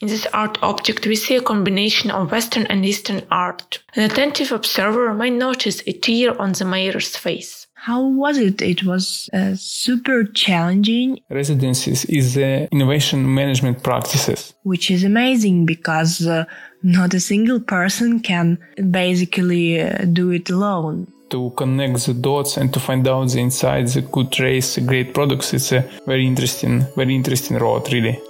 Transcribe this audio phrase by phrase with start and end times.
[0.00, 3.80] In this art object, we see a combination of Western and Eastern art.
[3.96, 7.66] An attentive observer might notice a tear on the mayor's face.
[7.74, 8.62] How was it?
[8.62, 11.18] It was uh, super challenging.
[11.30, 14.54] Residencies is uh, innovation management practices.
[14.62, 16.44] Which is amazing because uh,
[16.84, 18.58] not a single person can
[18.92, 21.12] basically uh, do it alone.
[21.30, 25.52] To connect the dots and to find out the insights that could raise great products,
[25.54, 28.20] it's a very interesting, very interesting road, really.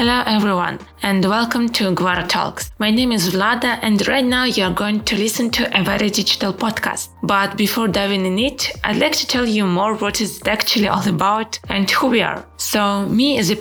[0.00, 2.70] Hello everyone and welcome to Gwara Talks.
[2.78, 6.10] My name is Vlada and right now you are going to listen to a very
[6.10, 7.08] digital podcast.
[7.22, 11.06] But before diving in it, I'd like to tell you more what it's actually all
[11.08, 12.44] about and who we are.
[12.56, 13.54] So me as the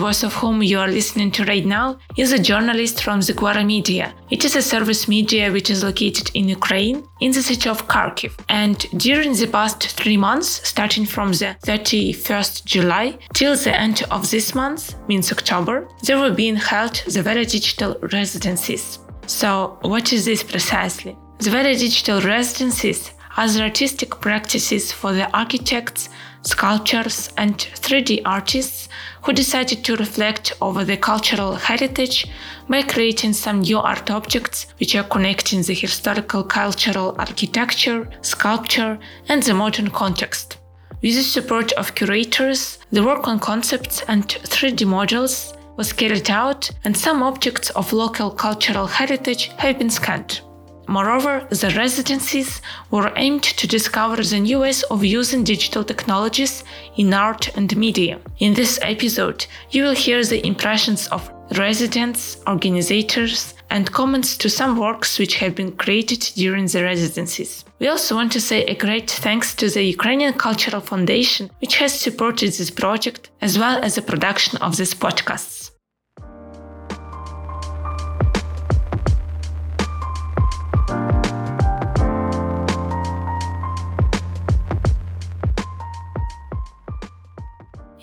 [0.00, 3.64] voice of whom you are listening to right now is a journalist from the Gwara
[3.64, 4.12] Media.
[4.30, 8.32] It is a service media which is located in Ukraine in the city of Kharkiv.
[8.48, 14.30] And during the past three months, starting from the 31st July till the end of
[14.30, 16.48] this month, means October, there will be
[16.80, 18.84] held the Very Digital Residencies.
[19.26, 21.12] So, what is this precisely?
[21.38, 23.00] The Very Digital Residencies
[23.36, 26.08] are the artistic practices for the architects,
[26.42, 28.88] sculptors, and 3D artists
[29.22, 32.18] who decided to reflect over the cultural heritage
[32.68, 39.42] by creating some new art objects which are connecting the historical cultural architecture, sculpture, and
[39.42, 40.56] the modern context.
[41.02, 46.70] With the support of curators, the work on concepts and 3D models was carried out,
[46.84, 50.42] and some objects of local cultural heritage have been scanned.
[50.86, 56.64] Moreover, the residencies were aimed to discover the new ways of using digital technologies
[56.98, 58.18] in art and media.
[58.40, 64.78] In this episode, you will hear the impressions of residents, organizers, and comments to some
[64.78, 67.64] works which have been created during the residencies.
[67.78, 71.92] We also want to say a great thanks to the Ukrainian Cultural Foundation, which has
[72.06, 75.59] supported this project, as well as the production of this podcasts.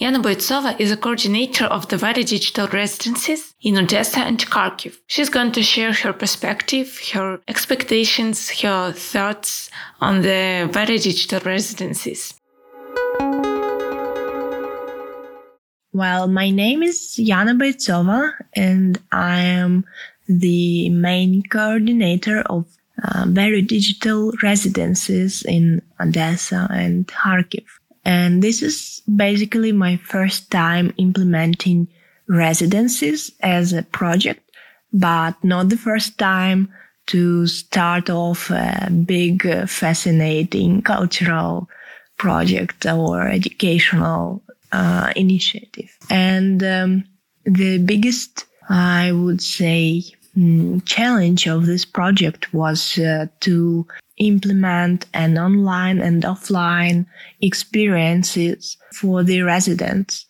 [0.08, 4.96] Yana Boitsova is a coordinator of the Very Digital Residencies in Odessa and Kharkiv.
[5.08, 9.70] She's going to share her perspective, her expectations, her thoughts
[10.00, 12.34] on the Very Digital Residencies.
[15.92, 19.84] Well, my name is Yana Boitsova and I am
[20.30, 22.66] the main coordinator of
[23.04, 27.66] uh, Very Digital Residencies in Odessa and Kharkiv.
[28.08, 31.90] And this is basically my first time implementing
[32.30, 34.50] residencies as a project,
[34.94, 36.70] but not the first time
[37.08, 41.70] to start off a big, uh, fascinating cultural
[42.18, 44.42] project or educational
[44.72, 45.94] uh, initiative.
[46.10, 47.04] And um,
[47.44, 50.04] the biggest, I would say,
[50.38, 53.86] mm, challenge of this project was uh, to
[54.18, 57.06] implement an online and offline
[57.42, 60.26] experiences for the residents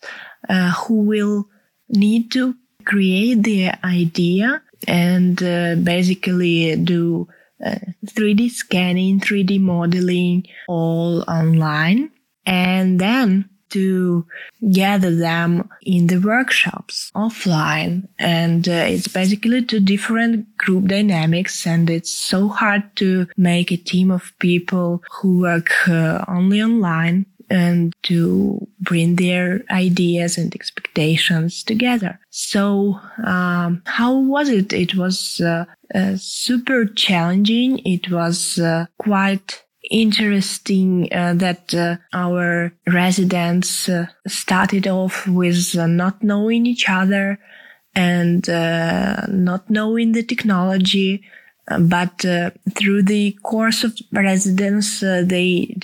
[0.48, 1.48] uh, who will
[1.88, 2.54] need to
[2.84, 7.26] create the idea and uh, basically do
[7.64, 7.74] uh,
[8.06, 12.10] 3D scanning, 3D modeling all online.
[12.46, 14.26] And then to
[14.72, 18.08] gather them in the workshops offline.
[18.18, 21.66] And uh, it's basically two different group dynamics.
[21.66, 27.26] And it's so hard to make a team of people who work uh, only online
[27.50, 32.18] and to bring their ideas and expectations together.
[32.30, 34.72] So, um, how was it?
[34.72, 35.64] It was uh,
[35.94, 37.80] uh, super challenging.
[37.86, 45.86] It was uh, quite interesting uh, that uh, our residents uh, started off with uh,
[45.86, 47.38] not knowing each other
[47.94, 51.22] and uh, not knowing the technology.
[51.70, 52.24] Uh, but
[52.74, 55.76] through the course of residence, they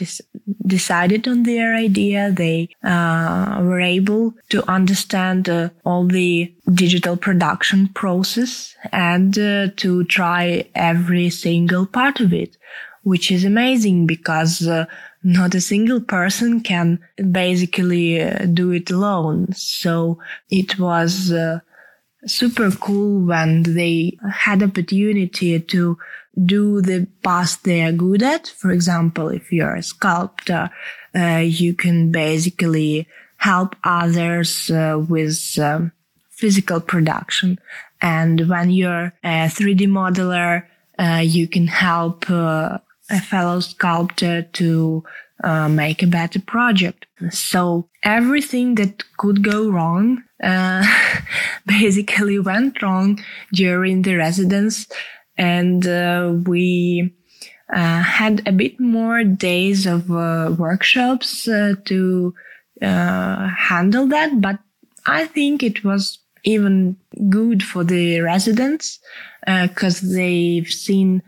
[0.66, 2.30] decided on their idea.
[2.30, 5.50] They were able to understand
[5.84, 12.56] all the digital production process and to try every single part of it
[13.04, 14.86] which is amazing because uh,
[15.22, 16.98] not a single person can
[17.30, 19.52] basically uh, do it alone.
[19.52, 20.18] So
[20.50, 21.60] it was uh,
[22.26, 25.98] super cool when they had opportunity to
[26.44, 28.48] do the past they are good at.
[28.48, 30.70] For example, if you're a sculptor,
[31.14, 33.06] uh, you can basically
[33.36, 35.92] help others uh, with um,
[36.30, 37.58] physical production.
[38.00, 40.64] And when you're a 3D modeler,
[40.98, 42.78] uh, you can help uh,
[43.10, 45.04] a fellow sculptor to
[45.42, 47.06] uh, make a better project.
[47.30, 50.84] So everything that could go wrong uh,
[51.66, 53.22] basically went wrong
[53.52, 54.86] during the residence,
[55.36, 57.14] and uh, we
[57.72, 62.34] uh, had a bit more days of uh, workshops uh, to
[62.80, 64.40] handle that.
[64.40, 64.58] But
[65.06, 66.96] I think it was even
[67.30, 69.00] good for the residents
[69.46, 71.22] because they've seen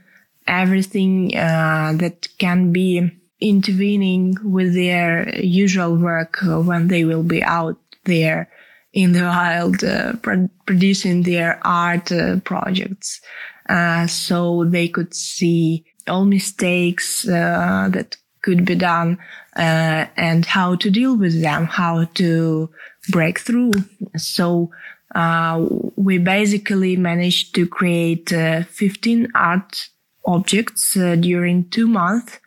[0.47, 3.11] everything that can be
[3.41, 8.49] intervening with their usual work when they will be out there
[8.97, 13.21] in the wild uh, pro- producing their art uh, projects.
[13.69, 19.19] Uh, so they could see all mistakes uh, that could be done
[19.57, 22.71] uh, and how to deal with them how to
[23.11, 23.73] break through.
[24.17, 24.71] So
[25.15, 25.67] uh,
[25.97, 29.89] we basically managed to create 15 art
[30.27, 32.41] objects during two months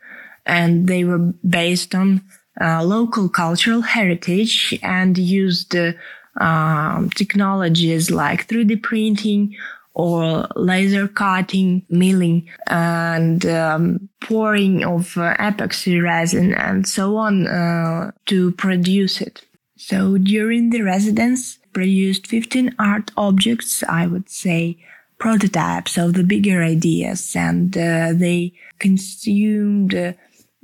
[0.45, 2.21] and they were based on
[2.59, 5.93] uh, local cultural heritage and used uh,
[6.41, 9.55] um, technologies like 3D printing
[9.93, 18.11] or laser cutting, milling, and um, pouring of uh, epoxy resin and so on uh,
[18.25, 19.41] to produce it.
[19.75, 24.77] So during the residence, produced 15 art objects, I would say
[25.19, 30.13] prototypes of the bigger ideas, and uh, they consumed uh,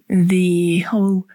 [0.10, 1.28] the whole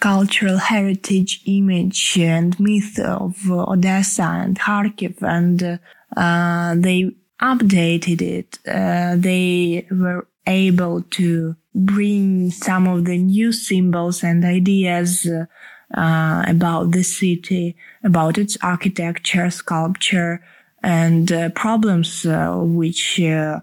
[0.00, 5.80] cultural heritage image and myth of Odessa and Kharkiv and
[6.16, 7.10] uh, they
[7.40, 8.58] updated it.
[8.66, 16.92] Uh, they were able to bring some of the new symbols and ideas uh, about
[16.92, 20.42] the city, about its architecture, sculpture,
[20.82, 23.60] and uh, problems uh, which uh,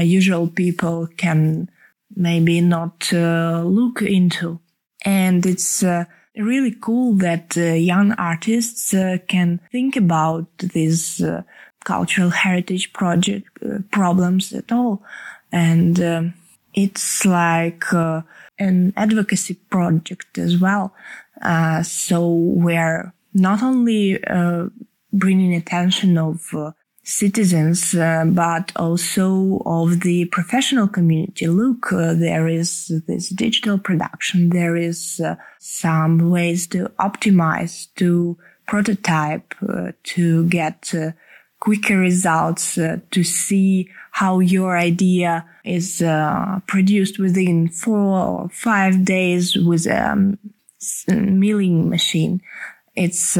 [0.00, 1.68] usual people can
[2.16, 4.60] maybe not uh, look into.
[5.04, 6.04] And it's uh,
[6.36, 11.42] really cool that uh, young artists uh, can think about these uh,
[11.84, 15.02] cultural heritage project uh, problems at all.
[15.50, 16.34] And um,
[16.74, 20.94] it's like an advocacy project as well.
[21.82, 24.18] so we're not only
[25.12, 26.52] bringing attention of
[27.04, 31.46] citizens, uh, but also of the professional community.
[31.48, 34.50] Look, uh, there is this digital production.
[34.50, 41.12] There is uh, some ways to optimize, to prototype, uh, to get uh,
[41.58, 46.02] quicker results, uh, to see how your idea is
[46.66, 50.38] produced within four or five days with a um,
[51.08, 52.42] milling machine.
[52.94, 53.38] It's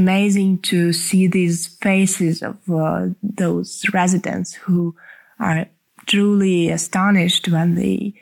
[0.00, 4.94] amazing to see these faces of uh, those residents who
[5.38, 5.66] are
[6.06, 8.14] truly astonished when they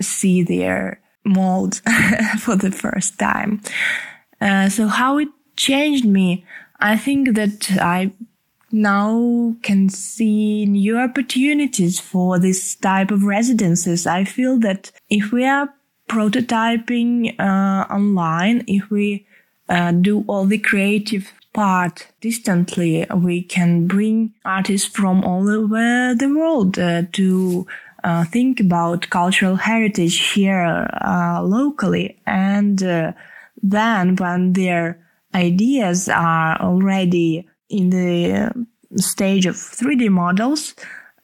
[0.00, 1.80] see their mold
[2.38, 3.60] for the first time.
[4.40, 6.44] Uh, so how it changed me,
[6.80, 8.12] I think that I
[8.70, 14.06] now can see new opportunities for this type of residences.
[14.06, 15.72] I feel that if we are
[16.08, 19.26] prototyping uh, online, if we
[19.72, 26.28] uh, do all the creative part distantly, we can bring artists from all over the
[26.28, 27.66] world uh, to
[28.04, 32.20] uh, think about cultural heritage here uh, locally.
[32.26, 33.12] And uh,
[33.62, 34.98] then when their
[35.34, 40.74] ideas are already in the stage of 3D models,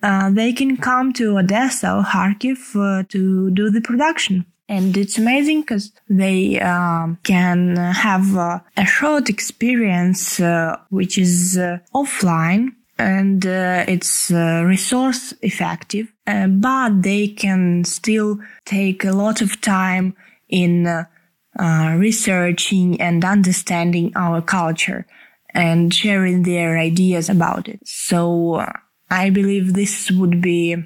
[0.00, 4.46] they can come to Odessa or Kharkiv to do the production.
[4.68, 11.56] And it's amazing because they um, can have uh, a short experience, uh, which is
[11.56, 19.12] uh, offline and uh, it's uh, resource effective, uh, but they can still take a
[19.12, 20.14] lot of time
[20.48, 21.06] in
[21.96, 25.06] researching and understanding our culture
[25.54, 27.80] and sharing their ideas about it.
[27.84, 28.64] So
[29.10, 30.76] I believe this would be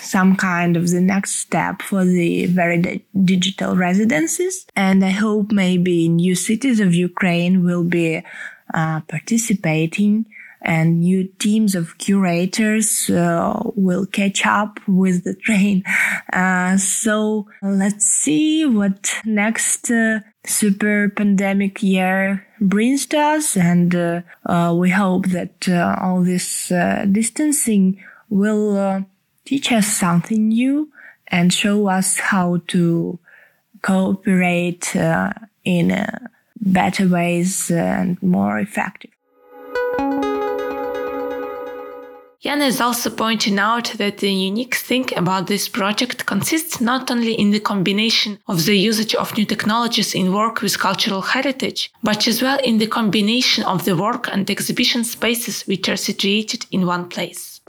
[0.00, 4.66] some kind of the next step for the very di- digital residences.
[4.74, 8.22] And I hope maybe new cities of Ukraine will be
[8.74, 10.26] uh, participating
[10.62, 15.84] and new teams of curators uh, will catch up with the train.
[16.32, 23.56] Uh, so let's see what next uh, super pandemic year brings to us.
[23.56, 26.68] And uh, uh, we hope that uh, all this
[27.10, 29.04] distancing will
[29.50, 30.88] teach us something new
[31.26, 33.18] and show us how to
[33.82, 35.32] cooperate uh,
[35.64, 36.18] in uh,
[36.60, 39.10] better ways and more effective.
[42.42, 47.34] Jan is also pointing out that the unique thing about this project consists not only
[47.34, 52.28] in the combination of the usage of new technologies in work with cultural heritage, but
[52.28, 56.86] as well in the combination of the work and exhibition spaces which are situated in
[56.86, 57.59] one place.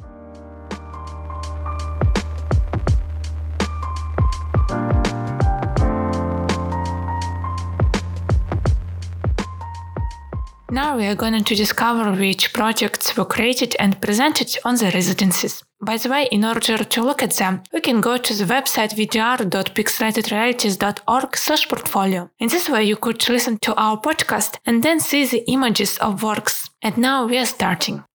[10.73, 15.61] Now we are going to discover which projects were created and presented on the residencies.
[15.81, 18.95] By the way, in order to look at them, we can go to the website
[18.95, 22.29] vdr.pixelatedrealities.org slash portfolio.
[22.39, 26.23] In this way, you could listen to our podcast and then see the images of
[26.23, 26.69] works.
[26.81, 28.05] And now we are starting.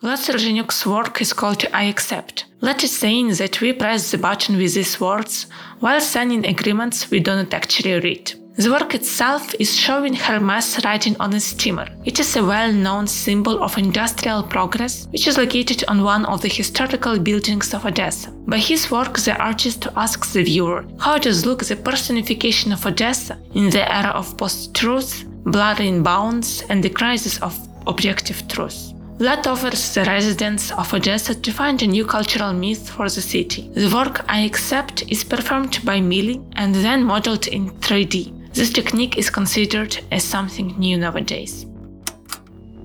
[0.00, 2.44] Vlad Sergenyuk's work is called I Accept.
[2.60, 5.48] Let us saying that we press the button with these words
[5.80, 8.32] while signing agreements we do not actually read.
[8.56, 11.88] The work itself is showing Hermes riding on a steamer.
[12.04, 16.48] It is a well-known symbol of industrial progress, which is located on one of the
[16.48, 18.30] historical buildings of Odessa.
[18.46, 23.36] By his work, the artist asks the viewer how does look the personification of Odessa
[23.56, 28.92] in the era of post-truth, blurring bounds, and the crisis of objective truth.
[29.18, 33.68] Vlad offers the residents of Odessa to find a new cultural myth for the city.
[33.74, 38.54] The work I accept is performed by milling and then modeled in 3D.
[38.54, 41.66] This technique is considered as something new nowadays.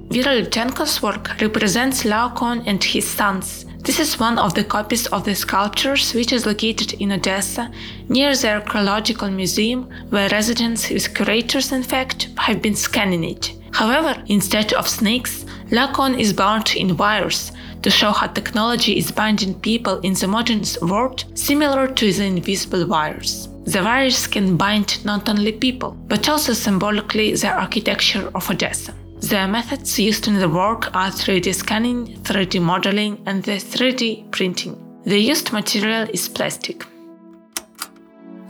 [0.09, 3.65] Vera Lutsenko's work represents Laocoon and his sons.
[3.83, 7.71] This is one of the copies of the sculptures which is located in Odessa
[8.09, 13.53] near the archaeological museum where residents with curators in fact have been scanning it.
[13.71, 17.51] However, instead of snakes, Laocoon is bound in wires
[17.81, 22.85] to show how technology is binding people in the modern world similar to the invisible
[22.85, 23.49] wires.
[23.63, 28.93] The wires can bind not only people, but also symbolically the architecture of Odessa.
[29.21, 34.77] The methods used in the work are 3D scanning, 3D modeling, and the 3D printing.
[35.05, 36.85] The used material is plastic.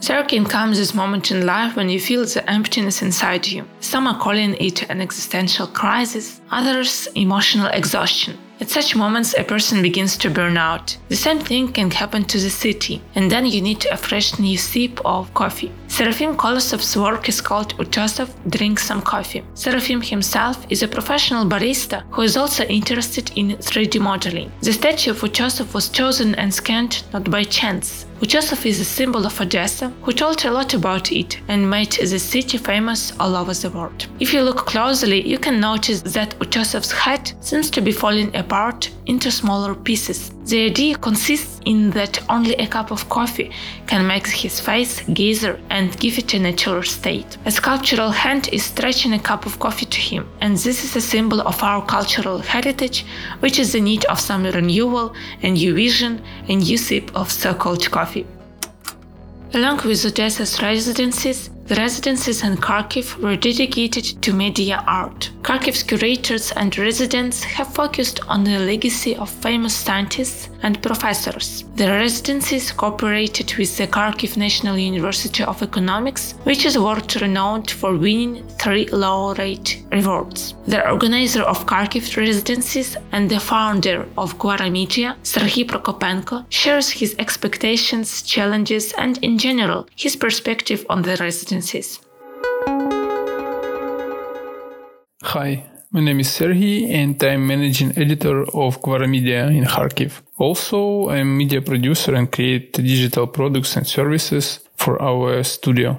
[0.06, 3.64] There can come this moment in life when you feel the emptiness inside you.
[3.80, 8.38] Some are calling it an existential crisis, others emotional exhaustion.
[8.60, 10.98] At such moments, a person begins to burn out.
[11.08, 14.58] The same thing can happen to the city, and then you need a fresh new
[14.58, 15.72] sip of coffee.
[15.88, 19.44] Serafim Kolosov's work is called Utesov Drink Some Coffee.
[19.54, 24.52] Serafim himself is a professional barista who is also interested in 3D modeling.
[24.62, 28.06] The statue of Utesov was chosen and scanned not by chance.
[28.24, 32.18] Utesov is a symbol of Odessa who told a lot about it and made the
[32.18, 34.08] city famous all over the world.
[34.22, 38.89] If you look closely, you can notice that Utesov's head seems to be falling apart
[39.08, 40.32] into smaller pieces.
[40.46, 43.50] The idea consists in that only a cup of coffee
[43.88, 47.38] can make his face gazer and give it a natural state.
[47.46, 51.02] A sculptural hand is stretching a cup of coffee to him, and this is a
[51.02, 53.06] symbol of our cultural heritage,
[53.40, 57.90] which is the need of some renewal, a new vision, a new sip of so-called
[57.90, 58.28] coffee.
[59.54, 65.32] Along with Odessa's residences, the residences in Kharkiv were dedicated to media art.
[65.43, 71.63] Kharkiv's curators and residents have focused on the legacy of famous scientists and professors.
[71.75, 77.96] The residences cooperated with the Kharkiv National University of Economics, which is world renowned for
[77.96, 80.56] winning three laureate awards.
[80.68, 87.16] The organizer of Kharkiv residences and the founder of Gwara Media, Serhiy Prokopenko, shares his
[87.20, 92.00] expectations, challenges, and in general, his perspective on the residences
[95.24, 100.22] Hi, my name is Serhiy and I'm managing editor of Gwara Media in Kharkiv.
[100.38, 105.98] Also, I'm media producer and create digital products and services for our studio.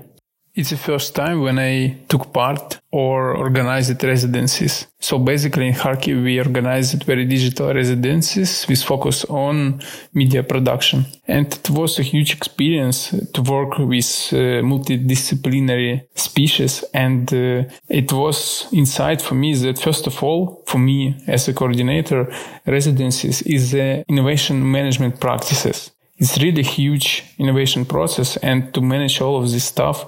[0.57, 4.87] It's the first time when I took part or organized residencies.
[5.01, 9.81] So basically in Kharkiv, we organized very digital residencies with focus on
[10.13, 11.07] media production.
[11.27, 16.85] And it was a huge experience to work with uh, multidisciplinary species.
[16.95, 21.53] And uh, it was insight for me that first of all, for me as a
[21.53, 22.33] coordinator,
[22.65, 25.91] residencies is innovation management practices.
[26.17, 30.07] It's really huge innovation process and to manage all of this stuff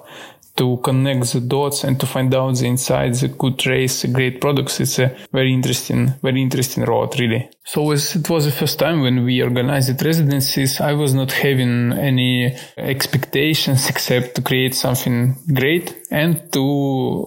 [0.57, 4.81] to connect the dots and to find out the insights that could raise great products.
[4.81, 7.49] It's a very interesting, very interesting road, really.
[7.65, 11.93] So as it was the first time when we organized residencies, I was not having
[11.93, 16.63] any expectations except to create something great and to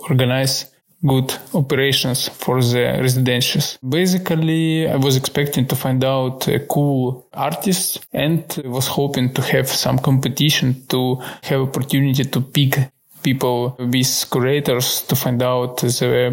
[0.10, 0.66] organize
[1.06, 3.78] good operations for the residentials.
[3.88, 9.68] Basically, I was expecting to find out a cool artist and was hoping to have
[9.70, 12.92] some competition to have opportunity to pick
[13.30, 16.32] people with curators to find out the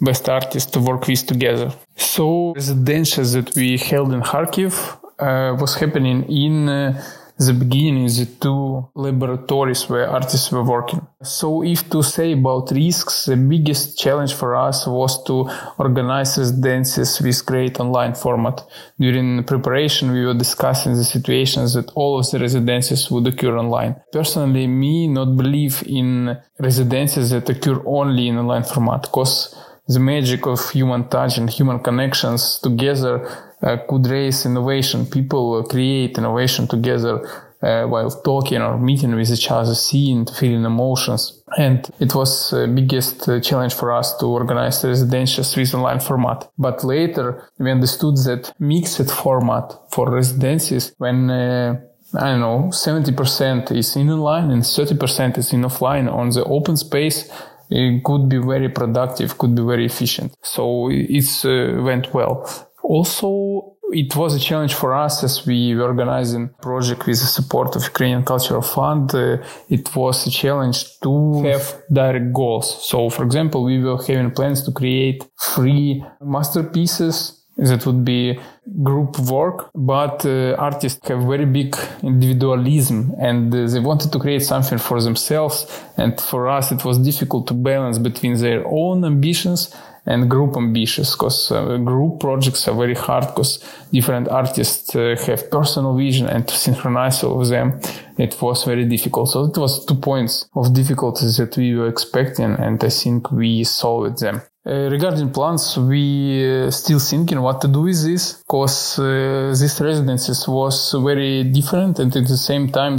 [0.00, 1.68] best artists to work with together.
[1.96, 4.74] So the residentials that we held in Kharkiv
[5.18, 7.02] uh, was happening in uh,
[7.38, 11.06] the beginning the two laboratories where artists were working.
[11.22, 17.20] So if to say about risks, the biggest challenge for us was to organize residencies
[17.20, 18.62] with great online format.
[18.98, 23.96] During preparation, we were discussing the situations that all of the residencies would occur online.
[24.12, 29.54] Personally, me not believe in residencies that occur only in online format because
[29.88, 33.28] the magic of human touch and human connections together
[33.62, 35.06] uh, could raise innovation.
[35.06, 37.26] People create innovation together
[37.62, 41.42] uh, while talking or meeting with each other, seeing, feeling emotions.
[41.56, 46.00] And it was the biggest uh, challenge for us to organize the residentials with online
[46.00, 46.50] format.
[46.58, 51.80] But later we understood that mixed format for residences when uh,
[52.14, 56.76] I don't know, 70% is in online and 30% is in offline on the open
[56.76, 57.30] space
[57.70, 60.34] it could be very productive, could be very efficient.
[60.42, 62.48] So it uh, went well.
[62.88, 67.74] Also, it was a challenge for us as we were organizing project with the support
[67.76, 69.14] of Ukrainian Cultural Fund.
[69.14, 69.38] Uh,
[69.68, 72.68] it was a challenge to have direct goals.
[72.88, 75.24] So, for example, we were having plans to create
[75.54, 77.16] three masterpieces
[77.56, 78.38] that would be
[78.82, 84.42] group work, but uh, artists have very big individualism and uh, they wanted to create
[84.42, 85.56] something for themselves.
[85.96, 89.74] And for us, it was difficult to balance between their own ambitions
[90.06, 95.50] and group ambitious because uh, group projects are very hard because different artists uh, have
[95.50, 97.80] personal vision and to synchronize all of them
[98.18, 99.28] it was very difficult.
[99.28, 103.64] So it was two points of difficulties that we were expecting and i think we
[103.64, 108.98] solved them uh, regarding plans, we uh, still thinking what to do with this because
[108.98, 112.98] uh, this residences was very different and at the same time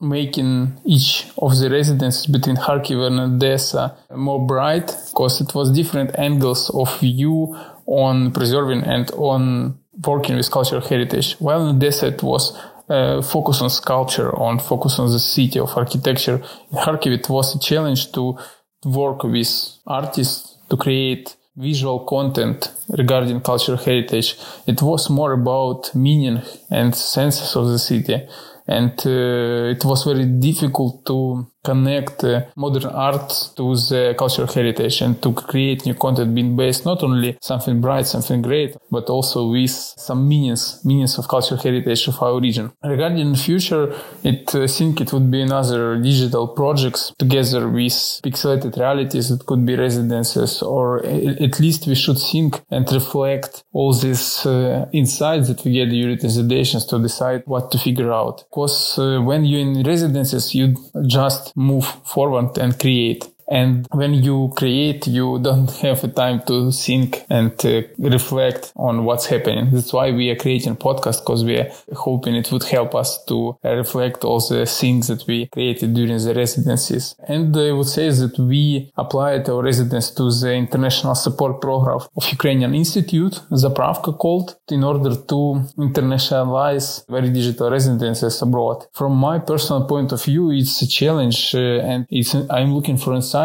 [0.00, 6.18] making each of the residences between Kharkiv and Odessa more bright because it was different
[6.18, 11.36] angles of view on preserving and on working with cultural heritage.
[11.38, 15.76] While in Odessa it was uh, focus on sculpture, on focus on the city of
[15.76, 16.42] architecture.
[16.72, 18.36] In Kharkiv it was a challenge to
[18.84, 19.48] work with
[19.86, 24.36] artists to create visual content regarding cultural heritage.
[24.66, 28.26] It was more about meaning and senses of the city.
[28.68, 34.96] And uh, it was very difficult to connect uh, modern art to the cultural heritage
[35.04, 39.38] and to create new content being based not only something bright, something great, but also
[39.56, 39.76] with
[40.08, 42.66] some meanings, meanings of cultural heritage of our region.
[42.84, 43.84] Regarding the future,
[44.22, 49.30] it, I think it would be another digital projects together with pixelated realities.
[49.30, 51.04] It could be residences or
[51.46, 56.18] at least we should think and reflect all these uh, insights that we get during
[56.18, 58.44] the to decide what to figure out.
[58.48, 60.74] Because uh, when you're in residences, you
[61.06, 63.24] just move forward and create.
[63.48, 69.26] And when you create, you don't have time to think and uh, reflect on what's
[69.26, 69.70] happening.
[69.70, 73.22] That's why we are creating a podcast because we are hoping it would help us
[73.24, 77.14] to reflect all the things that we created during the residencies.
[77.28, 82.24] And I would say that we applied our residence to the international support program of
[82.30, 85.38] Ukrainian Institute, Zapravka called, in order to
[85.78, 88.86] internationalize very digital residences abroad.
[88.92, 93.14] From my personal point of view, it's a challenge uh, and it's, I'm looking for
[93.14, 93.35] insights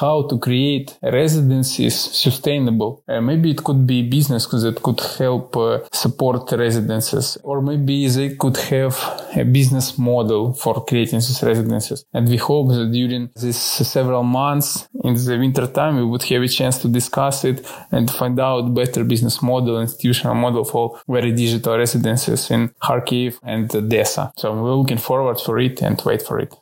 [0.00, 3.02] how to create residencies sustainable.
[3.08, 8.30] Uh, maybe it could be business that could help uh, support residences, or maybe they
[8.36, 8.94] could have
[9.36, 12.04] a business model for creating these residences.
[12.12, 16.42] And we hope that during these several months in the winter time, we would have
[16.42, 17.58] a chance to discuss it
[17.90, 23.74] and find out better business model, institutional model for very digital residences in Kharkiv and
[23.74, 24.32] Odessa.
[24.36, 26.54] So we're looking forward for it and wait for it.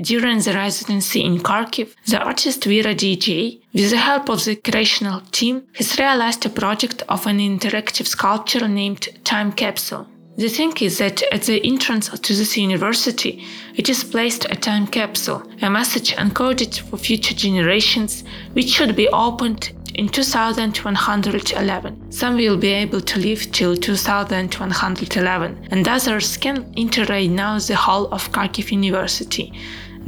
[0.00, 5.20] During the residency in Kharkiv, the artist Vera DJ, with the help of the creational
[5.30, 10.06] team, has realized a project of an interactive sculpture named Time Capsule.
[10.38, 14.86] The thing is that at the entrance to this university, it is placed a time
[14.86, 22.10] capsule, a message encoded for future generations, which should be opened in 2111.
[22.10, 27.76] Some will be able to live till 2111, and others can enter right now the
[27.76, 29.52] hall of Kharkiv University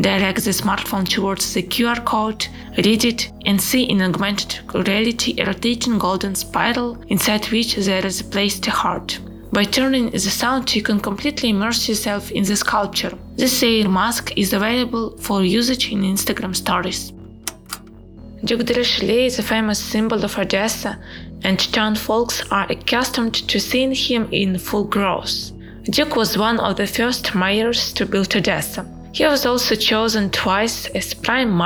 [0.01, 2.47] direct the smartphone towards the QR code,
[2.85, 8.21] read it, and see in augmented reality a rotating golden spiral inside which there is
[8.21, 9.19] a placed heart.
[9.53, 13.13] By turning the sound, you can completely immerse yourself in the sculpture.
[13.37, 17.13] This air mask is available for usage in Instagram stories.
[18.45, 20.99] Duke de Richelieu is a famous symbol of Odessa,
[21.45, 25.53] and town folks are accustomed to seeing him in full growth.
[25.85, 28.87] Duke was one of the first mayors to build Odessa.
[29.13, 31.61] He was also chosen twice as prime,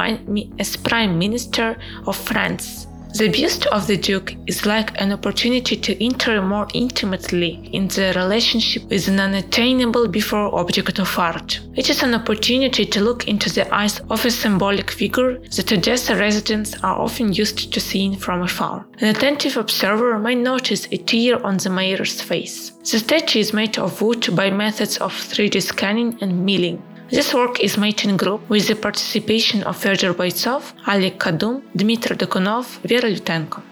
[0.59, 2.87] as prime minister of France.
[3.14, 8.12] The bust of the Duke is like an opportunity to enter more intimately in the
[8.14, 11.61] relationship with an unattainable before object of art.
[11.76, 16.14] It is an opportunity to look into the eyes of a symbolic figure that Odessa
[16.14, 18.87] residents are often used to seeing from afar.
[18.98, 22.72] An attentive observer might notice a tear on the mayor's face.
[22.90, 26.82] The statue is made of wood by methods of 3D scanning and milling.
[27.09, 32.16] This work is made in group with the participation of Fyodor Boytsov, Alek Kadum, Dmitry
[32.16, 33.62] Dokonov, Vera Lutenko.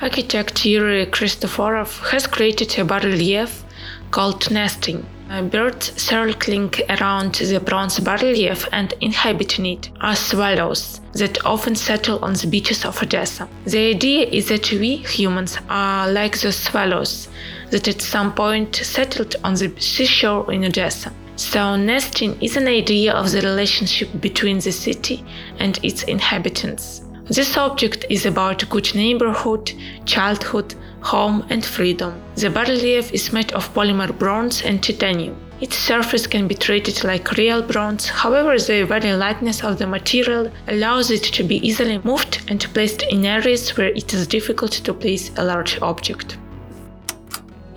[0.00, 3.64] Architect Yuri Kristoforov has created a bas-relief
[4.12, 5.04] called Nesting.
[5.50, 12.34] Birds circling around the bronze bas-relief and inhabiting it are swallows that often settle on
[12.34, 13.48] the beaches of Odessa.
[13.64, 17.28] The idea is that we, humans, are like those swallows
[17.70, 21.12] that at some point settled on the seashore in Odessa.
[21.36, 25.22] So, nesting is an idea of the relationship between the city
[25.58, 27.02] and its inhabitants.
[27.28, 29.70] This object is about good neighborhood,
[30.06, 32.14] childhood, home, and freedom.
[32.36, 35.36] The bas-relief is made of polymer bronze and titanium.
[35.60, 40.50] Its surface can be treated like real bronze, however, the very lightness of the material
[40.68, 44.94] allows it to be easily moved and placed in areas where it is difficult to
[44.94, 46.38] place a large object.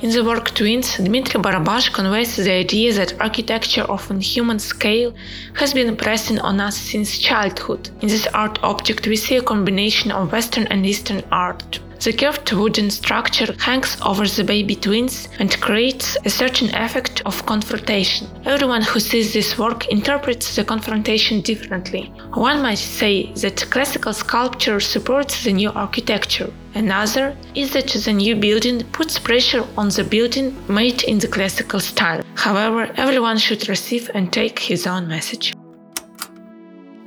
[0.02, 5.14] In the work Twins, Dmitry Barabash conveys the idea that architecture of a human scale
[5.56, 7.90] has been pressing on us since childhood.
[8.00, 11.82] In this art object, we see a combination of Western and Eastern art.
[12.00, 17.46] The curved wooden structure hangs over the baby twins and creates a certain effect of
[17.46, 18.30] confrontation.
[18.46, 22.14] Everyone who sees this work interprets the confrontation differently.
[22.36, 26.54] One might say that classical sculpture supports the new architecture.
[26.75, 31.79] Another is that the new building puts pressure on the building made in the classical
[31.79, 32.23] style.
[32.36, 35.53] However, everyone should receive and take his own message.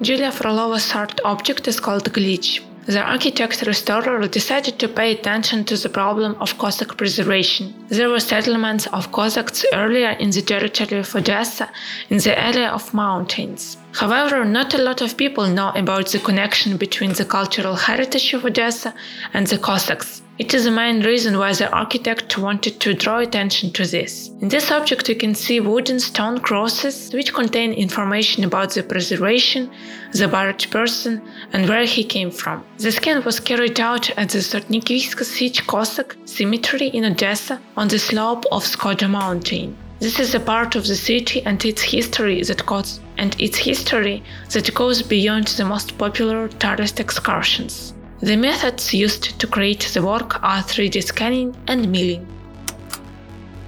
[0.01, 2.61] Julia Frolova's art object is called Glitch.
[2.87, 7.73] The architect restorer decided to pay attention to the problem of Cossack preservation.
[7.89, 11.71] There were settlements of Cossacks earlier in the territory of Odessa
[12.11, 13.77] in the area of mountains.
[13.95, 18.45] However, not a lot of people know about the connection between the cultural heritage of
[18.45, 18.93] Odessa
[19.33, 20.23] and the Cossacks.
[20.43, 24.33] It is the main reason why the architect wanted to draw attention to this.
[24.41, 29.71] In this object you can see wooden stone crosses which contain information about the preservation,
[30.13, 32.65] the buried person, and where he came from.
[32.79, 38.01] The scan was carried out at the Sotnikivska Sich Cossack cemetery in Odessa on the
[38.01, 39.77] slope of Skoda mountain.
[40.01, 44.25] This is a part of the city and its history that goes and its history
[44.51, 47.95] that goes beyond the most popular tourist excursions.
[48.23, 52.25] The methods used to create the work are 3D scanning and milling.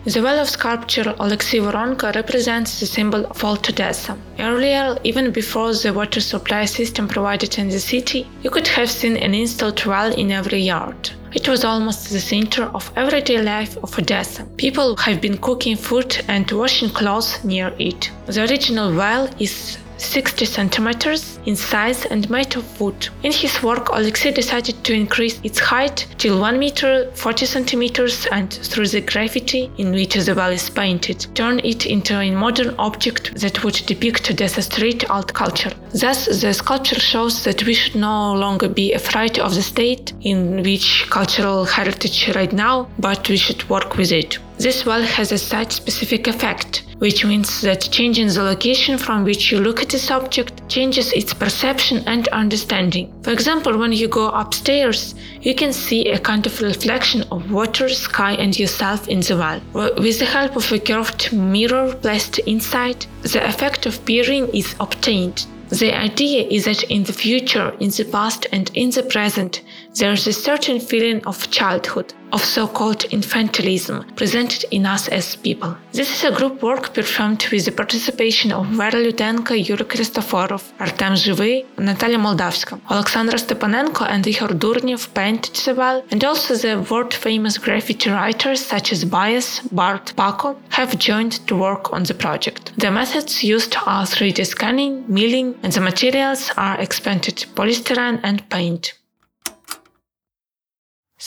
[0.04, 4.16] The well of sculpture Alexei Voronko represents the symbol of Old Odessa.
[4.38, 9.16] Earlier, even before the water supply system provided in the city, you could have seen
[9.16, 11.10] an installed well in every yard.
[11.32, 14.44] It was almost the center of everyday life of Odessa.
[14.56, 18.08] People have been cooking food and washing clothes near it.
[18.26, 23.08] The original well is 60 centimeters in size and made of wood.
[23.22, 28.52] In his work, Alexei decided to increase its height till 1 meter 40 centimeters and
[28.52, 33.34] through the graffiti in which the well is painted, turn it into a modern object
[33.40, 35.72] that would depict the street art culture.
[35.92, 40.62] Thus, the sculpture shows that we should no longer be afraid of the state in
[40.62, 44.38] which cultural heritage right now, but we should work with it.
[44.58, 49.58] This well has a site-specific effect, which means that changing the location from which you
[49.60, 53.06] look at a subject changes its perception and understanding.
[53.22, 57.90] For example, when you go upstairs, you can see a kind of reflection of water,
[57.90, 59.60] sky, and yourself in the well.
[60.04, 65.44] With the help of a curved mirror placed inside, the effect of peering is obtained.
[65.68, 69.62] The idea is that in the future, in the past, and in the present,
[69.98, 75.72] there is a certain feeling of childhood, of so-called infantilism presented in us as people.
[75.92, 81.14] This is a group work performed with the participation of Vera Lutenko, Yuri Christoforov, Artem
[81.22, 87.58] Zhivy, Natalia Moldavska, Alexandra Stepanenko and Ihor Durnev painted the well, and also the world-famous
[87.58, 92.72] graffiti writers such as Bias, Bart, Paco have joined to work on the project.
[92.78, 98.94] The methods used are 3D scanning, milling, and the materials are expanded polystyrene and paint.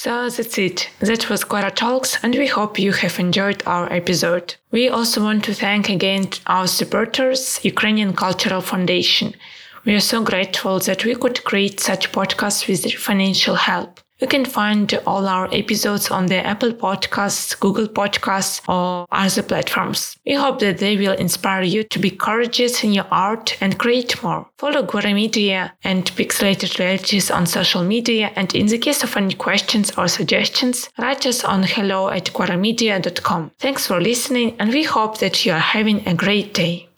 [0.08, 0.89] So that's it.
[1.00, 4.56] That was Gwara Talks, and we hope you have enjoyed our episode.
[4.72, 9.34] We also want to thank again our supporters, Ukrainian Cultural Foundation.
[9.84, 14.00] We are so grateful that we could create such podcasts with their financial help.
[14.19, 20.17] You can find all our episodes on the Apple Podcasts, Google Podcasts, or other platforms.
[20.25, 24.23] We hope that they will inspire you to be courageous in your art and create
[24.23, 24.49] more.
[24.58, 29.36] Follow Gwara Media and Pixelated Realities on social media, and in the case of any
[29.36, 33.51] questions or suggestions, write us on hello at gwaramedia.com.
[33.60, 36.89] Thanks for listening, and we hope that you are having a great day.